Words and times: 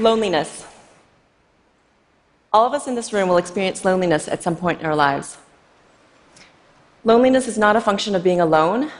Loneliness. 0.00 0.64
All 2.54 2.66
of 2.66 2.72
us 2.72 2.88
in 2.88 2.94
this 2.94 3.12
room 3.12 3.28
will 3.28 3.36
experience 3.36 3.84
loneliness 3.84 4.28
at 4.28 4.42
some 4.42 4.56
point 4.56 4.80
in 4.80 4.86
our 4.86 4.96
lives. 4.96 5.36
Loneliness 7.04 7.46
is 7.46 7.58
not 7.58 7.76
a 7.76 7.82
function 7.82 8.14
of 8.14 8.24
being 8.24 8.40
alone, 8.40 8.90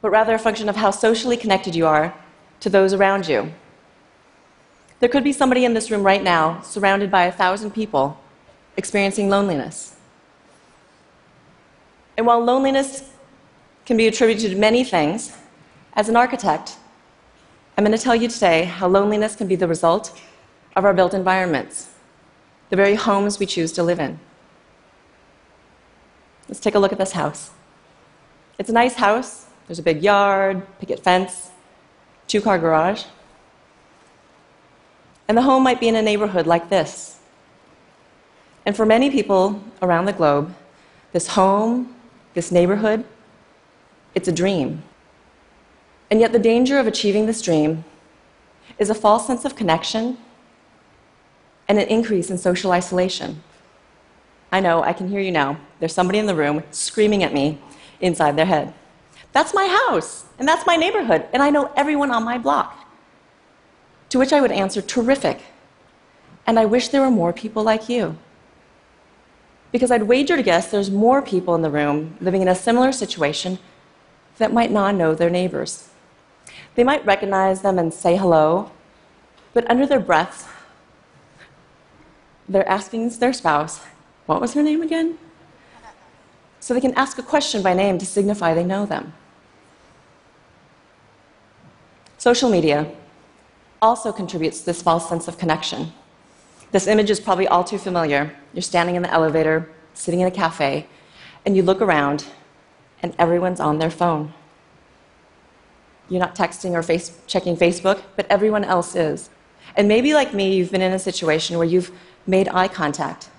but 0.00 0.10
rather 0.10 0.34
a 0.34 0.40
function 0.40 0.68
of 0.68 0.74
how 0.74 0.90
socially 0.90 1.36
connected 1.36 1.76
you 1.76 1.86
are 1.86 2.12
to 2.58 2.68
those 2.68 2.92
around 2.92 3.28
you. 3.28 3.52
There 4.98 5.08
could 5.08 5.22
be 5.22 5.32
somebody 5.32 5.64
in 5.64 5.72
this 5.72 5.88
room 5.88 6.02
right 6.02 6.22
now, 6.22 6.60
surrounded 6.62 7.08
by 7.08 7.26
a 7.26 7.32
thousand 7.32 7.70
people, 7.70 8.18
experiencing 8.76 9.30
loneliness. 9.30 9.94
And 12.16 12.26
while 12.26 12.42
loneliness 12.42 13.08
can 13.86 13.96
be 13.96 14.08
attributed 14.08 14.50
to 14.50 14.58
many 14.58 14.82
things, 14.82 15.36
as 15.94 16.08
an 16.08 16.16
architect, 16.16 16.76
I'm 17.76 17.84
going 17.84 17.96
to 17.96 18.02
tell 18.02 18.14
you 18.14 18.28
today 18.28 18.64
how 18.64 18.86
loneliness 18.86 19.34
can 19.34 19.48
be 19.48 19.56
the 19.56 19.66
result 19.66 20.18
of 20.76 20.84
our 20.84 20.92
built 20.92 21.14
environments, 21.14 21.90
the 22.68 22.76
very 22.76 22.94
homes 22.94 23.38
we 23.38 23.46
choose 23.46 23.72
to 23.72 23.82
live 23.82 23.98
in. 23.98 24.20
Let's 26.48 26.60
take 26.60 26.74
a 26.74 26.78
look 26.78 26.92
at 26.92 26.98
this 26.98 27.12
house. 27.12 27.50
It's 28.58 28.68
a 28.68 28.74
nice 28.74 28.94
house. 28.94 29.46
There's 29.66 29.78
a 29.78 29.82
big 29.82 30.02
yard, 30.02 30.66
picket 30.80 31.00
fence, 31.00 31.50
two 32.26 32.42
car 32.42 32.58
garage. 32.58 33.04
And 35.26 35.38
the 35.38 35.42
home 35.42 35.62
might 35.62 35.80
be 35.80 35.88
in 35.88 35.96
a 35.96 36.02
neighborhood 36.02 36.46
like 36.46 36.68
this. 36.68 37.20
And 38.66 38.76
for 38.76 38.84
many 38.84 39.10
people 39.10 39.62
around 39.80 40.04
the 40.04 40.12
globe, 40.12 40.54
this 41.12 41.28
home, 41.28 41.94
this 42.34 42.52
neighborhood, 42.52 43.04
it's 44.14 44.28
a 44.28 44.32
dream. 44.32 44.82
And 46.12 46.20
yet, 46.20 46.32
the 46.32 46.38
danger 46.38 46.78
of 46.78 46.86
achieving 46.86 47.24
this 47.24 47.40
dream 47.40 47.84
is 48.78 48.90
a 48.90 48.94
false 48.94 49.26
sense 49.26 49.46
of 49.46 49.56
connection 49.56 50.18
and 51.66 51.78
an 51.78 51.88
increase 51.88 52.28
in 52.28 52.36
social 52.36 52.70
isolation. 52.70 53.42
I 54.52 54.60
know, 54.60 54.82
I 54.82 54.92
can 54.92 55.08
hear 55.08 55.22
you 55.22 55.30
now. 55.32 55.56
There's 55.80 55.94
somebody 55.94 56.18
in 56.18 56.26
the 56.26 56.34
room 56.34 56.64
screaming 56.70 57.22
at 57.22 57.32
me 57.32 57.58
inside 57.98 58.36
their 58.36 58.44
head. 58.44 58.74
That's 59.32 59.54
my 59.54 59.66
house, 59.88 60.26
and 60.38 60.46
that's 60.46 60.66
my 60.66 60.76
neighborhood, 60.76 61.26
and 61.32 61.42
I 61.42 61.48
know 61.48 61.72
everyone 61.76 62.10
on 62.10 62.24
my 62.24 62.36
block. 62.36 62.86
To 64.10 64.18
which 64.18 64.34
I 64.34 64.42
would 64.42 64.52
answer, 64.52 64.82
terrific. 64.82 65.40
And 66.46 66.58
I 66.58 66.66
wish 66.66 66.88
there 66.88 67.00
were 67.00 67.10
more 67.10 67.32
people 67.32 67.62
like 67.62 67.88
you. 67.88 68.18
Because 69.70 69.90
I'd 69.90 70.02
wager 70.02 70.36
to 70.36 70.42
guess 70.42 70.70
there's 70.70 70.90
more 70.90 71.22
people 71.22 71.54
in 71.54 71.62
the 71.62 71.70
room 71.70 72.18
living 72.20 72.42
in 72.42 72.48
a 72.48 72.54
similar 72.54 72.92
situation 72.92 73.58
that 74.36 74.52
might 74.52 74.70
not 74.70 74.94
know 74.94 75.14
their 75.14 75.30
neighbors. 75.30 75.88
They 76.74 76.84
might 76.84 77.04
recognize 77.04 77.62
them 77.62 77.78
and 77.78 77.92
say 77.92 78.16
hello, 78.16 78.70
but 79.54 79.68
under 79.70 79.86
their 79.86 80.00
breath, 80.00 80.48
they're 82.48 82.68
asking 82.68 83.08
their 83.18 83.32
spouse, 83.32 83.80
What 84.26 84.40
was 84.40 84.54
her 84.54 84.62
name 84.62 84.82
again? 84.82 85.18
So 86.60 86.74
they 86.74 86.80
can 86.80 86.94
ask 86.94 87.18
a 87.18 87.22
question 87.22 87.62
by 87.62 87.74
name 87.74 87.98
to 87.98 88.06
signify 88.06 88.54
they 88.54 88.64
know 88.64 88.86
them. 88.86 89.12
Social 92.18 92.48
media 92.48 92.88
also 93.80 94.12
contributes 94.12 94.60
to 94.60 94.66
this 94.66 94.80
false 94.80 95.08
sense 95.08 95.26
of 95.26 95.38
connection. 95.38 95.92
This 96.70 96.86
image 96.86 97.10
is 97.10 97.18
probably 97.18 97.48
all 97.48 97.64
too 97.64 97.78
familiar. 97.78 98.34
You're 98.54 98.62
standing 98.62 98.94
in 98.94 99.02
the 99.02 99.12
elevator, 99.12 99.68
sitting 99.92 100.20
in 100.20 100.28
a 100.28 100.30
cafe, 100.30 100.86
and 101.44 101.56
you 101.56 101.62
look 101.62 101.80
around, 101.80 102.26
and 103.02 103.14
everyone's 103.18 103.58
on 103.58 103.78
their 103.78 103.90
phone. 103.90 104.32
You're 106.12 106.20
not 106.20 106.34
texting 106.34 106.72
or 106.72 106.82
face, 106.82 107.18
checking 107.26 107.56
Facebook, 107.56 108.02
but 108.16 108.26
everyone 108.28 108.64
else 108.64 108.94
is. 108.94 109.30
And 109.76 109.88
maybe, 109.88 110.12
like 110.12 110.34
me, 110.34 110.54
you've 110.54 110.70
been 110.70 110.82
in 110.82 110.92
a 110.92 110.98
situation 110.98 111.56
where 111.56 111.66
you've 111.66 111.90
made 112.26 112.48
eye 112.48 112.68
contact, 112.68 113.30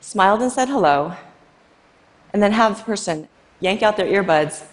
smiled 0.00 0.40
and 0.40 0.50
said 0.50 0.70
hello, 0.70 1.14
and 2.32 2.42
then 2.42 2.52
have 2.52 2.78
the 2.78 2.84
person 2.84 3.28
yank 3.60 3.82
out 3.82 3.98
their 3.98 4.06
earbuds 4.06 4.64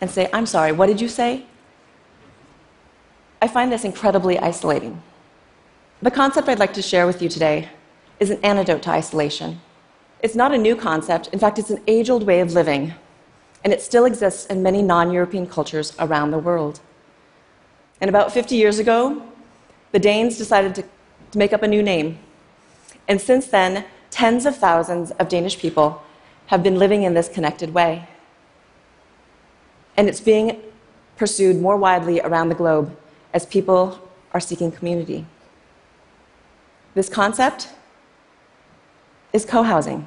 and 0.00 0.10
say, 0.10 0.30
I'm 0.32 0.46
sorry, 0.46 0.72
what 0.72 0.86
did 0.86 0.98
you 0.98 1.08
say? 1.08 1.44
I 3.42 3.48
find 3.48 3.70
this 3.70 3.84
incredibly 3.84 4.38
isolating. 4.38 5.02
The 6.00 6.10
concept 6.10 6.48
I'd 6.48 6.58
like 6.58 6.72
to 6.72 6.80
share 6.80 7.06
with 7.06 7.20
you 7.20 7.28
today 7.28 7.68
is 8.18 8.30
an 8.30 8.42
antidote 8.42 8.80
to 8.84 8.90
isolation. 8.92 9.60
It's 10.20 10.34
not 10.34 10.54
a 10.54 10.58
new 10.58 10.74
concept, 10.74 11.28
in 11.34 11.38
fact, 11.38 11.58
it's 11.58 11.68
an 11.68 11.82
age 11.86 12.08
old 12.08 12.22
way 12.22 12.40
of 12.40 12.54
living, 12.54 12.94
and 13.66 13.72
it 13.72 13.82
still 13.82 14.04
exists 14.04 14.46
in 14.46 14.62
many 14.62 14.80
non 14.80 15.10
European 15.10 15.44
cultures 15.44 15.92
around 15.98 16.30
the 16.30 16.38
world. 16.38 16.78
And 18.00 18.08
about 18.08 18.30
50 18.30 18.54
years 18.54 18.78
ago, 18.78 19.20
the 19.90 19.98
Danes 19.98 20.38
decided 20.38 20.76
to, 20.76 20.82
to 21.32 21.38
make 21.38 21.52
up 21.52 21.64
a 21.64 21.66
new 21.66 21.82
name. 21.82 22.20
And 23.08 23.20
since 23.20 23.48
then, 23.48 23.84
tens 24.08 24.46
of 24.46 24.56
thousands 24.56 25.10
of 25.10 25.28
Danish 25.28 25.58
people 25.58 26.00
have 26.46 26.62
been 26.62 26.78
living 26.78 27.02
in 27.02 27.14
this 27.14 27.28
connected 27.28 27.74
way. 27.74 28.08
And 29.96 30.08
it's 30.08 30.20
being 30.20 30.62
pursued 31.16 31.60
more 31.60 31.76
widely 31.76 32.20
around 32.20 32.50
the 32.50 32.54
globe 32.54 32.96
as 33.34 33.46
people 33.46 33.98
are 34.30 34.38
seeking 34.38 34.70
community. 34.70 35.26
This 36.94 37.08
concept 37.08 37.70
is 39.32 39.44
co 39.44 39.64
housing. 39.64 40.06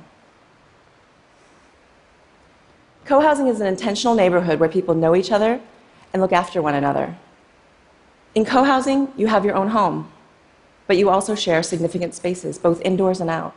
Co 3.09 3.21
housing 3.21 3.47
is 3.47 3.59
an 3.59 3.65
intentional 3.65 4.13
neighborhood 4.13 4.59
where 4.59 4.69
people 4.69 4.93
know 4.93 5.15
each 5.15 5.31
other 5.31 5.59
and 6.13 6.21
look 6.21 6.31
after 6.31 6.61
one 6.61 6.75
another. 6.75 7.17
In 8.35 8.45
co 8.45 8.63
housing, 8.63 9.11
you 9.17 9.25
have 9.25 9.43
your 9.43 9.55
own 9.55 9.69
home, 9.69 10.11
but 10.85 10.95
you 10.95 11.09
also 11.09 11.33
share 11.33 11.63
significant 11.63 12.13
spaces, 12.13 12.59
both 12.59 12.79
indoors 12.81 13.19
and 13.19 13.27
out. 13.27 13.55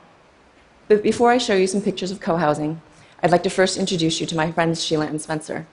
But 0.88 1.02
before 1.02 1.30
I 1.30 1.36
show 1.36 1.54
you 1.54 1.66
some 1.66 1.82
pictures 1.82 2.10
of 2.10 2.18
co 2.18 2.36
housing, 2.36 2.80
I'd 3.22 3.30
like 3.30 3.42
to 3.42 3.50
first 3.50 3.76
introduce 3.76 4.22
you 4.22 4.26
to 4.28 4.34
my 4.34 4.50
friends 4.50 4.82
Sheila 4.82 5.04
and 5.04 5.20
Spencer. 5.20 5.66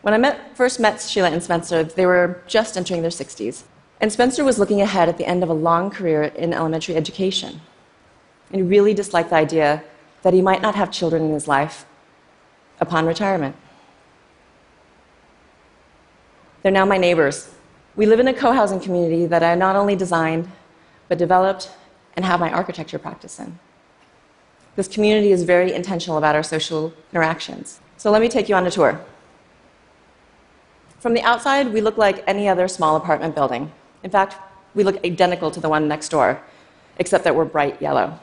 When 0.00 0.14
I 0.14 0.16
met, 0.16 0.56
first 0.56 0.80
met 0.80 1.02
Sheila 1.02 1.28
and 1.28 1.42
Spencer, 1.42 1.84
they 1.84 2.06
were 2.06 2.42
just 2.46 2.78
entering 2.78 3.02
their 3.02 3.10
60s. 3.10 3.64
And 4.00 4.10
Spencer 4.10 4.44
was 4.44 4.58
looking 4.58 4.80
ahead 4.80 5.10
at 5.10 5.18
the 5.18 5.26
end 5.26 5.42
of 5.42 5.50
a 5.50 5.60
long 5.68 5.90
career 5.90 6.22
in 6.22 6.54
elementary 6.54 6.96
education. 6.96 7.60
And 8.50 8.62
he 8.62 8.62
really 8.62 8.94
disliked 8.94 9.28
the 9.28 9.36
idea 9.36 9.84
that 10.22 10.32
he 10.32 10.40
might 10.40 10.62
not 10.62 10.74
have 10.74 10.90
children 10.90 11.22
in 11.22 11.34
his 11.34 11.46
life 11.46 11.84
upon 12.80 13.06
retirement. 13.06 13.54
They're 16.62 16.72
now 16.72 16.84
my 16.84 16.98
neighbors. 16.98 17.54
We 17.96 18.06
live 18.06 18.20
in 18.20 18.28
a 18.28 18.34
co 18.34 18.52
housing 18.52 18.80
community 18.80 19.26
that 19.26 19.42
I 19.42 19.54
not 19.54 19.76
only 19.76 19.96
designed, 19.96 20.50
but 21.08 21.18
developed 21.18 21.70
and 22.14 22.24
have 22.24 22.40
my 22.40 22.50
architecture 22.50 22.98
practice 22.98 23.38
in. 23.38 23.58
This 24.76 24.88
community 24.88 25.32
is 25.32 25.42
very 25.42 25.72
intentional 25.72 26.18
about 26.18 26.34
our 26.34 26.42
social 26.42 26.92
interactions. 27.12 27.80
So 27.96 28.10
let 28.10 28.22
me 28.22 28.28
take 28.28 28.48
you 28.48 28.54
on 28.54 28.66
a 28.66 28.70
tour. 28.70 29.04
From 31.00 31.14
the 31.14 31.22
outside, 31.22 31.72
we 31.72 31.80
look 31.80 31.96
like 31.96 32.22
any 32.26 32.48
other 32.48 32.68
small 32.68 32.96
apartment 32.96 33.34
building. 33.34 33.72
In 34.02 34.10
fact, 34.10 34.36
we 34.74 34.84
look 34.84 35.04
identical 35.04 35.50
to 35.50 35.60
the 35.60 35.68
one 35.68 35.88
next 35.88 36.10
door, 36.10 36.40
except 36.98 37.24
that 37.24 37.34
we're 37.34 37.44
bright 37.44 37.80
yellow. 37.80 38.18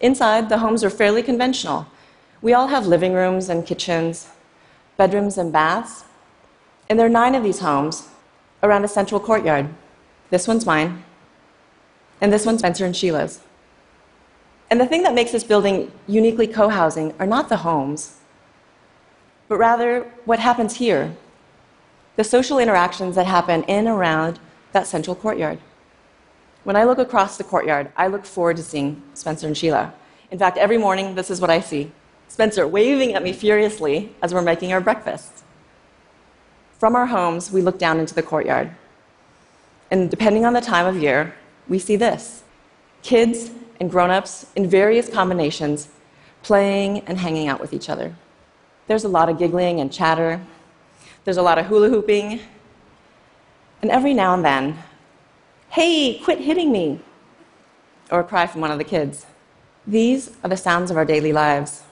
Inside, 0.00 0.48
the 0.48 0.58
homes 0.58 0.82
are 0.82 0.90
fairly 0.90 1.22
conventional. 1.22 1.86
We 2.42 2.54
all 2.54 2.68
have 2.68 2.86
living 2.86 3.12
rooms 3.12 3.48
and 3.48 3.66
kitchens, 3.66 4.28
bedrooms 4.96 5.36
and 5.36 5.52
baths. 5.52 6.04
And 6.88 6.98
there 6.98 7.06
are 7.06 7.10
nine 7.10 7.34
of 7.34 7.42
these 7.42 7.60
homes 7.60 8.08
around 8.62 8.84
a 8.84 8.88
central 8.88 9.20
courtyard. 9.20 9.68
This 10.30 10.48
one's 10.48 10.64
mine, 10.64 11.04
and 12.20 12.32
this 12.32 12.46
one's 12.46 12.60
Spencer 12.60 12.84
and 12.84 12.96
Sheila's. 12.96 13.40
And 14.70 14.80
the 14.80 14.86
thing 14.86 15.02
that 15.02 15.14
makes 15.14 15.32
this 15.32 15.44
building 15.44 15.90
uniquely 16.06 16.46
co 16.46 16.68
housing 16.68 17.12
are 17.18 17.26
not 17.26 17.48
the 17.48 17.58
homes, 17.58 18.18
but 19.48 19.56
rather 19.56 20.10
what 20.24 20.38
happens 20.38 20.76
here 20.76 21.16
the 22.16 22.24
social 22.24 22.58
interactions 22.58 23.14
that 23.14 23.24
happen 23.24 23.62
in 23.62 23.86
and 23.86 23.88
around 23.88 24.38
that 24.72 24.86
central 24.86 25.16
courtyard. 25.16 25.58
When 26.64 26.76
I 26.76 26.84
look 26.84 26.98
across 26.98 27.38
the 27.38 27.44
courtyard, 27.44 27.90
I 27.96 28.08
look 28.08 28.26
forward 28.26 28.58
to 28.58 28.62
seeing 28.62 29.02
Spencer 29.14 29.46
and 29.46 29.56
Sheila. 29.56 29.94
In 30.30 30.38
fact, 30.38 30.58
every 30.58 30.76
morning, 30.76 31.14
this 31.14 31.30
is 31.30 31.40
what 31.40 31.48
I 31.48 31.60
see 31.60 31.92
Spencer 32.30 32.64
waving 32.64 33.14
at 33.14 33.24
me 33.24 33.32
furiously 33.32 34.14
as 34.22 34.32
we're 34.32 34.40
making 34.40 34.72
our 34.72 34.80
breakfast. 34.80 35.42
From 36.78 36.94
our 36.94 37.06
homes, 37.06 37.50
we 37.50 37.60
look 37.60 37.76
down 37.76 37.98
into 37.98 38.14
the 38.14 38.22
courtyard. 38.22 38.70
And 39.90 40.08
depending 40.08 40.44
on 40.44 40.52
the 40.52 40.60
time 40.60 40.86
of 40.86 40.96
year, 40.96 41.34
we 41.68 41.80
see 41.80 41.96
this 41.96 42.44
kids 43.02 43.50
and 43.80 43.90
grown 43.90 44.10
ups 44.10 44.46
in 44.54 44.70
various 44.70 45.08
combinations 45.08 45.88
playing 46.44 47.00
and 47.00 47.18
hanging 47.18 47.48
out 47.48 47.60
with 47.60 47.72
each 47.72 47.90
other. 47.90 48.14
There's 48.86 49.04
a 49.04 49.08
lot 49.08 49.28
of 49.28 49.36
giggling 49.36 49.80
and 49.80 49.92
chatter. 49.92 50.40
There's 51.24 51.36
a 51.36 51.42
lot 51.42 51.58
of 51.58 51.66
hula 51.66 51.88
hooping. 51.88 52.38
And 53.82 53.90
every 53.90 54.14
now 54.14 54.34
and 54.34 54.44
then, 54.44 54.78
hey, 55.70 56.20
quit 56.22 56.38
hitting 56.38 56.70
me, 56.70 57.00
or 58.08 58.20
a 58.20 58.24
cry 58.24 58.46
from 58.46 58.60
one 58.60 58.70
of 58.70 58.78
the 58.78 58.84
kids. 58.84 59.26
These 59.84 60.30
are 60.44 60.48
the 60.48 60.56
sounds 60.56 60.92
of 60.92 60.96
our 60.96 61.04
daily 61.04 61.32
lives 61.32 61.82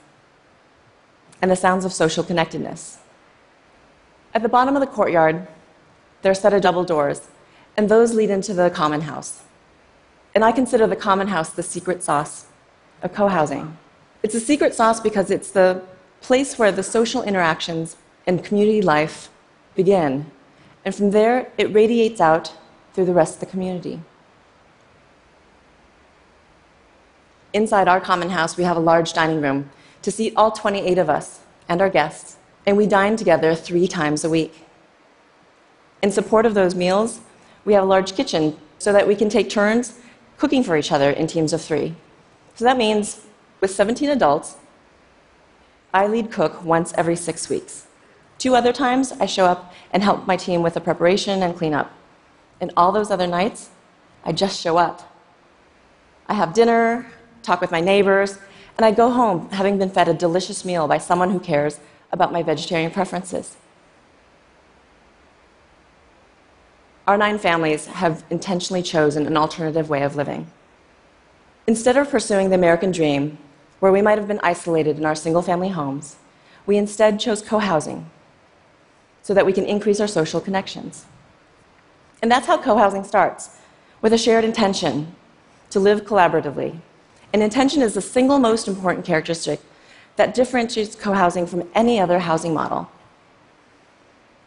and 1.41 1.49
the 1.49 1.55
sounds 1.55 1.85
of 1.85 1.93
social 1.93 2.23
connectedness. 2.23 2.99
At 4.33 4.43
the 4.43 4.49
bottom 4.49 4.75
of 4.75 4.81
the 4.81 4.87
courtyard, 4.87 5.47
there 6.21 6.31
are 6.31 6.33
a 6.33 6.35
set 6.35 6.53
of 6.53 6.61
double 6.61 6.83
doors, 6.83 7.27
and 7.77 7.89
those 7.89 8.13
lead 8.13 8.29
into 8.29 8.53
the 8.53 8.69
common 8.69 9.01
house. 9.01 9.41
And 10.35 10.43
I 10.43 10.51
consider 10.51 10.85
the 10.85 10.95
common 10.95 11.27
house 11.27 11.49
the 11.49 11.63
secret 11.63 12.03
sauce 12.03 12.47
of 13.01 13.13
co 13.13 13.27
housing. 13.27 13.77
It's 14.21 14.35
a 14.35 14.39
secret 14.39 14.75
sauce 14.75 14.99
because 14.99 15.31
it's 15.31 15.51
the 15.51 15.81
place 16.21 16.59
where 16.59 16.71
the 16.71 16.83
social 16.83 17.23
interactions 17.23 17.95
and 18.27 18.43
community 18.43 18.81
life 18.81 19.29
begin. 19.75 20.29
And 20.83 20.93
from 20.93 21.11
there, 21.11 21.51
it 21.57 21.73
radiates 21.73 22.19
out 22.21 22.53
through 22.93 23.05
the 23.05 23.13
rest 23.13 23.35
of 23.35 23.39
the 23.39 23.45
community. 23.45 24.01
Inside 27.53 27.87
our 27.87 27.99
common 27.99 28.29
house, 28.29 28.57
we 28.57 28.63
have 28.63 28.77
a 28.77 28.81
large 28.81 29.13
dining 29.13 29.41
room 29.41 29.69
to 30.01 30.11
seat 30.11 30.33
all 30.35 30.51
28 30.51 30.97
of 30.97 31.09
us 31.09 31.41
and 31.67 31.81
our 31.81 31.89
guests, 31.89 32.37
and 32.65 32.77
we 32.77 32.85
dine 32.85 33.15
together 33.15 33.55
three 33.55 33.87
times 33.87 34.23
a 34.23 34.29
week. 34.29 34.65
In 36.01 36.11
support 36.11 36.45
of 36.45 36.53
those 36.53 36.75
meals, 36.75 37.19
we 37.65 37.73
have 37.73 37.83
a 37.83 37.87
large 37.87 38.15
kitchen 38.15 38.57
so 38.77 38.93
that 38.93 39.07
we 39.07 39.15
can 39.15 39.29
take 39.29 39.49
turns 39.49 39.99
cooking 40.37 40.63
for 40.63 40.77
each 40.77 40.91
other 40.91 41.09
in 41.11 41.27
teams 41.27 41.51
of 41.51 41.61
three. 41.61 41.95
So 42.55 42.65
that 42.65 42.77
means 42.77 43.25
with 43.59 43.71
17 43.71 44.09
adults, 44.09 44.55
I 45.93 46.07
lead 46.07 46.31
cook 46.31 46.63
once 46.63 46.93
every 46.97 47.15
six 47.15 47.49
weeks. 47.49 47.87
Two 48.37 48.55
other 48.55 48.71
times, 48.71 49.11
I 49.13 49.25
show 49.25 49.45
up 49.45 49.73
and 49.91 50.01
help 50.01 50.25
my 50.25 50.37
team 50.37 50.61
with 50.61 50.75
the 50.75 50.81
preparation 50.81 51.43
and 51.43 51.55
cleanup. 51.55 51.91
And 52.61 52.71
all 52.77 52.91
those 52.91 53.11
other 53.11 53.27
nights, 53.27 53.69
I 54.23 54.31
just 54.31 54.61
show 54.61 54.77
up. 54.77 55.13
I 56.27 56.35
have 56.35 56.53
dinner, 56.53 57.07
talk 57.41 57.59
with 57.59 57.71
my 57.71 57.81
neighbors, 57.81 58.37
and 58.79 58.85
I 58.85 58.91
go 58.91 59.11
home 59.11 59.49
having 59.49 59.77
been 59.77 59.89
fed 59.89 60.07
a 60.07 60.13
delicious 60.13 60.63
meal 60.63 60.87
by 60.87 60.99
someone 60.99 61.31
who 61.31 61.39
cares 61.41 61.81
about 62.13 62.31
my 62.31 62.41
vegetarian 62.41 62.91
preferences. 62.91 63.57
Our 67.05 67.17
nine 67.17 67.39
families 67.39 67.87
have 67.87 68.23
intentionally 68.29 68.81
chosen 68.81 69.27
an 69.27 69.35
alternative 69.35 69.89
way 69.89 70.01
of 70.01 70.15
living. 70.15 70.47
Instead 71.67 71.97
of 71.97 72.09
pursuing 72.09 72.47
the 72.47 72.55
American 72.55 72.93
dream, 72.93 73.37
where 73.81 73.91
we 73.91 74.01
might 74.01 74.17
have 74.17 74.29
been 74.29 74.39
isolated 74.41 74.97
in 74.97 75.05
our 75.05 75.13
single 75.13 75.41
family 75.41 75.67
homes, 75.67 76.15
we 76.65 76.77
instead 76.77 77.19
chose 77.19 77.41
co 77.41 77.59
housing 77.59 78.09
so 79.21 79.33
that 79.33 79.45
we 79.45 79.51
can 79.51 79.65
increase 79.65 79.99
our 79.99 80.07
social 80.07 80.39
connections. 80.39 81.05
And 82.21 82.31
that's 82.31 82.47
how 82.47 82.57
co 82.57 82.77
housing 82.77 83.03
starts 83.03 83.57
with 84.01 84.13
a 84.13 84.17
shared 84.17 84.45
intention 84.45 85.17
to 85.69 85.81
live 85.81 86.05
collaboratively. 86.05 86.79
And 87.31 87.43
intention 87.43 87.81
is 87.81 87.93
the 87.93 88.01
single 88.01 88.39
most 88.39 88.67
important 88.67 89.05
characteristic 89.05 89.61
that 90.15 90.33
differentiates 90.33 90.95
co 90.95 91.13
housing 91.13 91.45
from 91.45 91.69
any 91.73 91.99
other 91.99 92.19
housing 92.19 92.53
model. 92.53 92.89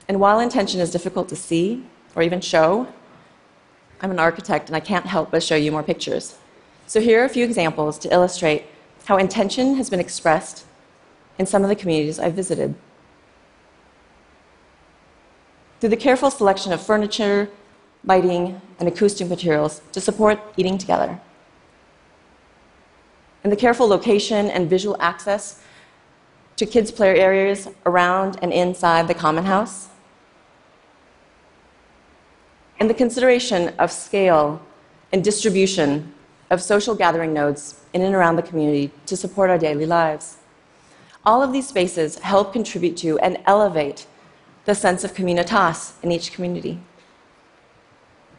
And 0.09 0.21
while 0.21 0.41
intention 0.41 0.81
is 0.81 0.91
difficult 0.91 1.29
to 1.29 1.37
see 1.37 1.85
or 2.15 2.23
even 2.23 2.41
show, 2.41 2.89
I'm 4.01 4.11
an 4.11 4.19
architect 4.19 4.69
and 4.69 4.77
I 4.77 4.81
can't 4.81 5.07
help 5.07 5.31
but 5.31 5.43
show 5.43 5.57
you 5.57 5.71
more 5.71 5.83
pictures. 5.83 6.37
So 6.87 7.01
here 7.01 7.23
are 7.23 7.25
a 7.25 7.29
few 7.29 7.45
examples 7.45 7.99
to 8.01 8.13
illustrate 8.13 8.65
how 9.05 9.17
intention 9.17 9.77
has 9.77 9.89
been 9.89 10.01
expressed 10.01 10.67
in 11.39 11.47
some 11.47 11.63
of 11.63 11.69
the 11.69 11.77
communities 11.77 12.19
I've 12.19 12.35
visited. 12.35 12.75
Through 15.81 15.91
the 15.91 15.97
careful 15.97 16.31
selection 16.31 16.73
of 16.73 16.85
furniture, 16.85 17.49
lighting, 18.05 18.61
and 18.79 18.89
acoustic 18.89 19.29
materials 19.29 19.81
to 19.93 20.01
support 20.01 20.41
eating 20.57 20.79
together. 20.79 21.21
And 23.43 23.53
the 23.53 23.57
careful 23.57 23.89
location 23.89 24.51
and 24.51 24.71
visual 24.71 24.97
access 25.01 25.61
to 26.57 26.67
kids' 26.67 26.93
play 26.93 27.19
areas 27.19 27.69
around 27.87 28.39
and 28.43 28.53
inside 28.53 29.09
the 29.09 29.15
common 29.15 29.45
house. 29.45 29.89
And 32.79 32.89
the 32.89 32.95
consideration 32.95 33.69
of 33.79 33.91
scale 33.91 34.61
and 35.13 35.23
distribution 35.23 36.15
of 36.51 36.61
social 36.61 36.95
gathering 36.95 37.33
nodes 37.33 37.81
in 37.93 38.03
and 38.03 38.15
around 38.15 38.37
the 38.37 38.43
community 38.43 38.91
to 39.07 39.17
support 39.17 39.51
our 39.51 39.59
daily 39.59 39.87
lives. 39.87 40.37
All 41.25 41.43
of 41.43 41.53
these 41.53 41.69
spaces 41.69 42.19
help 42.19 42.53
contribute 42.53 42.97
to 42.99 43.19
and 43.21 43.39
elevate 43.47 44.07
the 44.65 44.75
sense 44.75 45.05
of 45.05 45.15
communitas 45.15 45.93
in 46.03 46.13
each 46.13 46.33
community. 46.33 46.81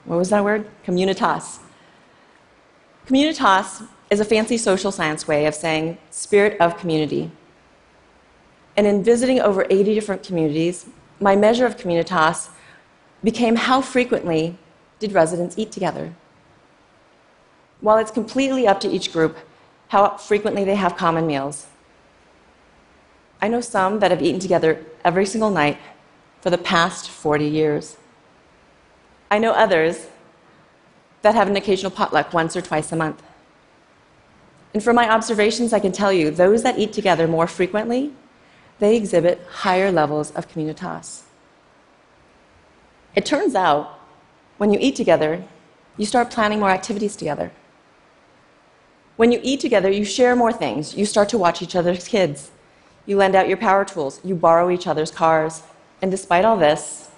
What 0.05 0.17
was 0.17 0.29
that 0.29 0.43
word? 0.43 0.69
Communitas. 0.85 1.59
Communitas 3.07 3.87
is 4.13 4.19
a 4.19 4.25
fancy 4.25 4.59
social 4.59 4.91
science 4.91 5.27
way 5.27 5.47
of 5.47 5.55
saying 5.55 5.97
spirit 6.11 6.55
of 6.61 6.77
community. 6.77 7.31
And 8.77 8.85
in 8.85 9.03
visiting 9.03 9.39
over 9.39 9.65
80 9.71 9.95
different 9.95 10.21
communities, 10.21 10.85
my 11.19 11.35
measure 11.35 11.65
of 11.65 11.77
communitas 11.77 12.49
became 13.23 13.55
how 13.55 13.81
frequently 13.81 14.55
did 14.99 15.13
residents 15.13 15.57
eat 15.57 15.71
together. 15.71 16.13
While 17.81 17.97
it's 17.97 18.11
completely 18.11 18.67
up 18.67 18.79
to 18.81 18.87
each 18.87 19.11
group 19.11 19.35
how 19.87 20.17
frequently 20.17 20.63
they 20.63 20.75
have 20.75 20.95
common 20.95 21.25
meals, 21.25 21.65
I 23.41 23.47
know 23.47 23.61
some 23.61 23.99
that 23.99 24.11
have 24.11 24.21
eaten 24.21 24.39
together 24.39 24.85
every 25.03 25.25
single 25.25 25.49
night 25.49 25.79
for 26.39 26.51
the 26.51 26.59
past 26.59 27.09
40 27.09 27.45
years. 27.45 27.97
I 29.31 29.39
know 29.39 29.53
others 29.53 30.05
that 31.23 31.33
have 31.33 31.47
an 31.47 31.55
occasional 31.55 31.91
potluck 31.91 32.31
once 32.31 32.55
or 32.55 32.61
twice 32.61 32.91
a 32.91 32.95
month. 32.95 33.23
And 34.73 34.83
from 34.83 34.95
my 34.95 35.09
observations, 35.09 35.71
I 35.71 35.79
can 35.79 35.91
tell 35.91 36.11
you 36.11 36.31
those 36.31 36.63
that 36.63 36.79
eat 36.79 36.93
together 36.93 37.27
more 37.27 37.47
frequently, 37.47 38.11
they 38.79 38.95
exhibit 38.95 39.39
higher 39.49 39.91
levels 39.91 40.31
of 40.31 40.49
communitas. 40.49 41.23
It 43.15 43.25
turns 43.25 43.53
out 43.53 43.99
when 44.57 44.73
you 44.73 44.79
eat 44.81 44.95
together, 44.95 45.43
you 45.97 46.05
start 46.05 46.31
planning 46.31 46.59
more 46.59 46.71
activities 46.71 47.15
together. 47.15 47.51
When 49.15 49.31
you 49.31 49.39
eat 49.43 49.59
together, 49.59 49.91
you 49.91 50.03
share 50.03 50.35
more 50.35 50.51
things. 50.51 50.95
You 50.95 51.05
start 51.05 51.29
to 51.29 51.37
watch 51.37 51.61
each 51.61 51.75
other's 51.75 52.07
kids. 52.07 52.49
You 53.05 53.17
lend 53.17 53.35
out 53.35 53.47
your 53.47 53.57
power 53.57 53.85
tools. 53.85 54.19
You 54.23 54.33
borrow 54.33 54.71
each 54.71 54.87
other's 54.87 55.11
cars. 55.11 55.61
And 56.01 56.09
despite 56.09 56.45
all 56.45 56.57
this, 56.57 57.11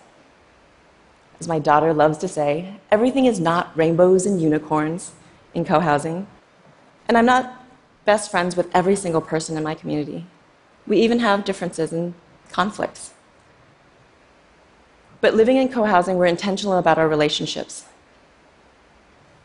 as 1.40 1.48
my 1.48 1.60
daughter 1.60 1.94
loves 1.94 2.18
to 2.20 2.28
say, 2.28 2.76
everything 2.92 3.26
is 3.26 3.40
not 3.40 3.76
rainbows 3.78 4.26
and 4.26 4.42
unicorns 4.42 5.14
in 5.54 5.64
co 5.64 5.80
housing. 5.80 6.28
And 7.08 7.18
I'm 7.18 7.26
not 7.26 7.66
best 8.06 8.32
friends 8.32 8.56
with 8.56 8.70
every 8.74 8.96
single 8.96 9.22
person 9.22 9.58
in 9.58 9.64
my 9.64 9.76
community. 9.76 10.26
We 10.88 10.98
even 10.98 11.20
have 11.20 11.46
differences 11.46 11.92
and 11.92 12.14
conflicts. 12.52 13.14
But 15.22 15.34
living 15.34 15.58
in 15.58 15.70
co 15.70 15.84
housing, 15.86 16.18
we're 16.18 16.26
intentional 16.26 16.78
about 16.78 16.98
our 16.98 17.08
relationships. 17.08 17.86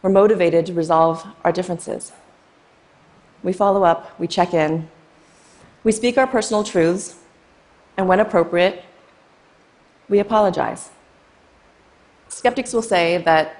We're 0.02 0.10
motivated 0.10 0.66
to 0.66 0.72
resolve 0.72 1.26
our 1.44 1.52
differences. 1.52 2.12
We 3.42 3.52
follow 3.52 3.84
up, 3.84 4.18
we 4.18 4.26
check 4.26 4.52
in, 4.52 4.88
we 5.82 5.92
speak 5.92 6.18
our 6.18 6.26
personal 6.26 6.62
truths, 6.64 7.16
and 7.96 8.06
when 8.06 8.20
appropriate, 8.20 8.84
we 10.08 10.18
apologize. 10.18 10.90
Skeptics 12.28 12.72
will 12.72 12.82
say 12.82 13.18
that 13.18 13.59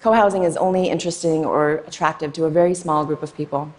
co 0.00 0.12
housing 0.12 0.44
is 0.44 0.56
only 0.56 0.88
interesting 0.88 1.44
or 1.44 1.84
attractive 1.86 2.32
to 2.34 2.44
a 2.44 2.50
very 2.50 2.74
small 2.74 3.04
group 3.04 3.22
of 3.22 3.36
people. 3.36 3.72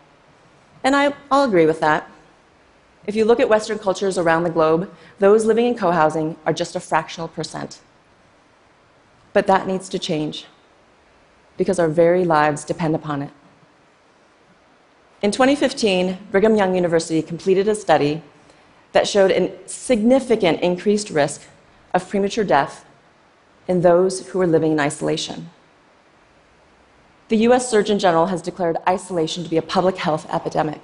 And 0.83 0.95
I, 0.95 1.13
will 1.31 1.43
agree 1.43 1.65
with 1.65 1.79
that. 1.79 2.09
If 3.05 3.15
you 3.15 3.25
look 3.25 3.39
at 3.39 3.49
Western 3.49 3.79
cultures 3.79 4.17
around 4.17 4.43
the 4.43 4.49
globe, 4.49 4.93
those 5.19 5.45
living 5.45 5.65
in 5.65 5.77
co 5.77 5.91
housing 5.91 6.35
are 6.45 6.53
just 6.53 6.75
a 6.75 6.79
fractional 6.79 7.27
percent. 7.27 7.79
But 9.33 9.47
that 9.47 9.67
needs 9.67 9.89
to 9.89 9.99
change 9.99 10.45
because 11.57 11.79
our 11.79 11.87
very 11.87 12.23
lives 12.23 12.63
depend 12.63 12.95
upon 12.95 13.21
it. 13.21 13.31
In 15.21 15.31
2015, 15.31 16.17
Brigham 16.31 16.55
Young 16.55 16.75
University 16.75 17.21
completed 17.21 17.67
a 17.67 17.73
study 17.73 18.21
that 18.91 19.07
showed 19.07 19.31
a 19.31 19.51
significant 19.67 20.61
increased 20.61 21.09
risk 21.09 21.41
of 21.93 22.07
premature 22.07 22.43
death 22.43 22.85
in 23.67 23.81
those 23.81 24.27
who 24.27 24.41
are 24.41 24.47
living 24.47 24.73
in 24.73 24.79
isolation. 24.79 25.49
The 27.29 27.37
US 27.47 27.69
Surgeon 27.69 27.99
General 27.99 28.27
has 28.27 28.41
declared 28.41 28.77
isolation 28.87 29.43
to 29.43 29.49
be 29.49 29.57
a 29.57 29.61
public 29.61 29.97
health 29.97 30.27
epidemic. 30.31 30.81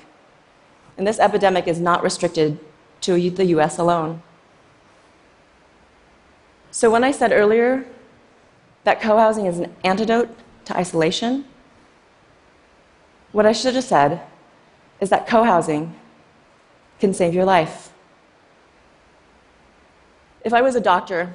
And 0.98 1.08
this 1.08 1.20
epidemic 1.20 1.68
is 1.68 1.80
not 1.80 2.04
restricted 2.04 2.60
to 3.02 3.30
the 3.30 3.46
US 3.46 3.78
alone. 3.78 4.22
So, 6.72 6.90
when 6.90 7.04
I 7.04 7.12
said 7.12 7.32
earlier 7.32 7.86
that 8.84 9.00
co 9.00 9.18
housing 9.18 9.46
is 9.46 9.60
an 9.60 9.74
antidote 9.84 10.30
to 10.66 10.76
isolation, 10.76 11.46
what 13.32 13.46
I 13.46 13.52
should 13.52 13.76
have 13.76 13.84
said 13.84 14.22
is 15.00 15.10
that 15.10 15.28
co 15.28 15.44
housing 15.44 15.96
can 17.00 17.14
save 17.14 17.34
your 17.34 17.46
life. 17.46 17.92
If 20.44 20.54
I 20.54 20.62
was 20.62 20.76
a 20.76 20.82
doctor, 20.82 21.34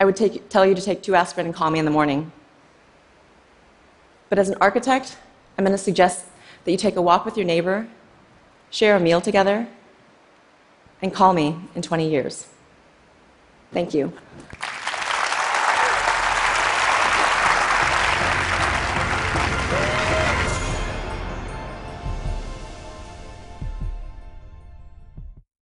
I 0.00 0.04
would 0.04 0.16
take, 0.16 0.48
tell 0.48 0.66
you 0.66 0.74
to 0.74 0.82
take 0.82 1.02
two 1.02 1.14
aspirin 1.14 1.46
and 1.46 1.54
call 1.54 1.70
me 1.70 1.78
in 1.78 1.84
the 1.84 1.90
morning. 1.90 2.32
But 4.28 4.38
as 4.38 4.48
an 4.48 4.56
architect, 4.60 5.16
I'm 5.56 5.64
going 5.64 5.76
to 5.76 5.82
suggest 5.82 6.26
that 6.64 6.70
you 6.70 6.76
take 6.78 6.96
a 6.96 7.02
walk 7.02 7.24
with 7.24 7.36
your 7.36 7.46
neighbor, 7.46 7.88
share 8.70 8.96
a 8.96 9.00
meal 9.00 9.20
together, 9.20 9.66
and 11.00 11.12
call 11.12 11.32
me 11.32 11.56
in 11.74 11.82
20 11.82 12.08
years. 12.08 12.46
Thank 13.72 13.94
you. 13.94 14.12